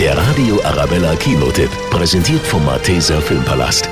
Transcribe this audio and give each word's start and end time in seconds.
Der 0.00 0.16
Radio 0.16 0.62
Arabella 0.62 1.16
Kinotipp, 1.16 1.70
präsentiert 1.90 2.46
vom 2.46 2.64
Malteser 2.64 3.20
Filmpalast. 3.20 3.88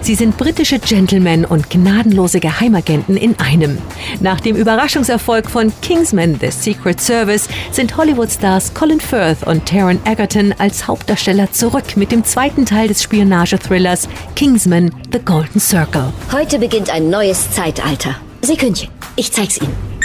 Sie 0.00 0.16
sind 0.16 0.36
britische 0.36 0.80
Gentlemen 0.80 1.44
und 1.44 1.70
gnadenlose 1.70 2.40
Geheimagenten 2.40 3.16
in 3.16 3.38
einem. 3.38 3.78
Nach 4.18 4.40
dem 4.40 4.56
Überraschungserfolg 4.56 5.48
von 5.48 5.72
Kingsman 5.80 6.36
The 6.40 6.50
Secret 6.50 7.00
Service 7.00 7.48
sind 7.70 7.96
Hollywood-Stars 7.96 8.74
Colin 8.74 9.00
Firth 9.00 9.46
und 9.46 9.64
Taron 9.64 10.00
Egerton 10.04 10.52
als 10.58 10.88
Hauptdarsteller 10.88 11.52
zurück 11.52 11.96
mit 11.96 12.10
dem 12.10 12.24
zweiten 12.24 12.66
Teil 12.66 12.88
des 12.88 13.00
Spionagethrillers 13.04 14.08
Kingsman 14.34 14.90
The 15.12 15.20
Golden 15.20 15.60
Circle. 15.60 16.12
Heute 16.32 16.58
beginnt 16.58 16.90
ein 16.90 17.10
neues 17.10 17.48
Zeitalter. 17.52 18.16
Sekündchen, 18.42 18.90
ich 19.14 19.32
zeig's 19.32 19.60
Ihnen. 19.60 19.95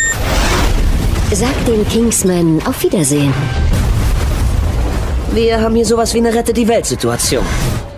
Sagt 1.33 1.65
den 1.65 1.87
Kingsman 1.87 2.61
auf 2.65 2.83
Wiedersehen. 2.83 3.33
Wir 5.33 5.61
haben 5.61 5.75
hier 5.75 5.85
sowas 5.85 6.13
wie 6.13 6.17
eine 6.17 6.33
Rette-die-Welt-Situation. 6.33 7.45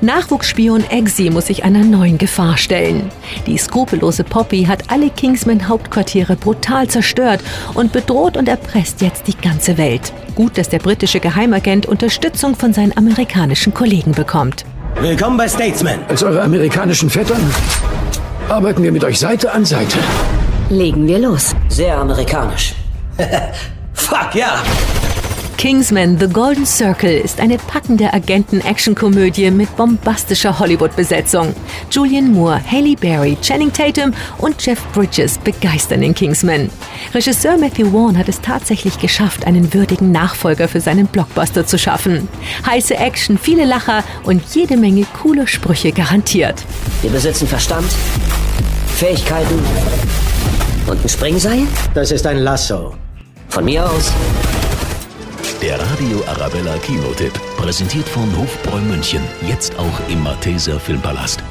Nachwuchsspion 0.02 0.84
Eggsy 0.88 1.32
muss 1.32 1.48
sich 1.48 1.64
einer 1.64 1.84
neuen 1.84 2.20
Gefahr 2.20 2.58
stellen. 2.58 3.10
Die 3.48 3.58
skrupellose 3.58 4.24
Poppy 4.24 4.66
hat 4.66 4.92
alle 4.92 5.10
Kingsman-Hauptquartiere 5.10 6.36
brutal 6.36 6.88
zerstört 6.88 7.42
und 7.74 7.92
bedroht 7.92 8.38
und 8.38 8.48
erpresst 8.48 9.02
jetzt 9.02 9.26
die 9.26 9.36
ganze 9.36 9.80
Welt. 9.80 10.14
Gut, 10.36 10.60
dass 10.60 10.70
der 10.70 10.80
britische 10.80 11.20
Geheimagent 11.20 11.88
Unterstützung 11.88 12.56
von 12.56 12.72
seinen 12.72 12.96
amerikanischen 12.96 13.74
Kollegen 13.74 14.12
bekommt. 14.12 14.64
Willkommen 15.02 15.38
bei 15.38 15.48
Statesman. 15.48 16.02
Als 16.08 16.22
eure 16.22 16.44
amerikanischen 16.44 17.10
Vettern 17.10 17.42
arbeiten 18.48 18.84
wir 18.84 18.92
mit 18.92 19.04
euch 19.04 19.18
Seite 19.18 19.52
an 19.52 19.66
Seite. 19.66 19.98
Legen 20.70 21.08
wir 21.08 21.18
los. 21.18 21.56
Sehr 21.68 21.98
amerikanisch. 21.98 22.76
Fuck 23.94 24.36
ja! 24.36 24.64
Kingsman 25.64 26.20
The 26.20 26.28
Golden 26.28 26.66
Circle 26.66 27.20
ist 27.20 27.40
eine 27.40 27.58
packende 27.58 28.14
Agenten-Action-Komödie 28.14 29.50
mit 29.50 29.74
bombastischer 29.78 30.60
Hollywood-Besetzung. 30.60 31.56
Julian 31.90 32.34
Moore, 32.34 32.60
Haley 32.70 32.98
Berry, 32.98 33.38
Channing 33.42 33.72
Tatum 33.72 34.14
und 34.40 34.62
Jeff 34.66 34.84
Bridges 34.92 35.38
begeistern 35.38 36.04
in 36.04 36.14
Kingsman. 36.14 36.70
Regisseur 37.14 37.58
Matthew 37.58 37.92
Vaughn 37.92 38.18
hat 38.18 38.28
es 38.28 38.42
tatsächlich 38.42 39.00
geschafft, 39.00 39.48
einen 39.48 39.74
würdigen 39.74 40.12
Nachfolger 40.12 40.68
für 40.68 40.82
seinen 40.82 41.08
Blockbuster 41.08 41.66
zu 41.66 41.80
schaffen. 41.80 42.28
Heiße 42.66 42.98
Action, 42.98 43.38
viele 43.38 43.64
Lacher 43.64 44.04
und 44.24 44.44
jede 44.54 44.76
Menge 44.76 45.06
coole 45.22 45.48
Sprüche 45.48 45.94
garantiert. 45.94 46.66
Wir 47.02 47.12
besitzen 47.12 47.48
Verstand, 47.48 47.88
Fähigkeiten 48.98 49.60
und 50.88 51.02
ein 51.02 51.08
Springseil? 51.08 51.62
Das 51.94 52.12
ist 52.12 52.28
ein 52.28 52.40
Lasso. 52.40 52.96
Von 53.54 53.66
mir 53.66 53.88
aus 53.88 54.12
Der 55.62 55.80
Radio 55.80 56.24
Arabella 56.26 56.76
Kinotipp, 56.78 57.34
präsentiert 57.56 58.10
von 58.10 58.36
Hofbräu 58.36 58.80
München, 58.80 59.22
jetzt 59.48 59.78
auch 59.78 60.10
im 60.10 60.24
Malteser 60.24 60.80
Filmpalast. 60.80 61.44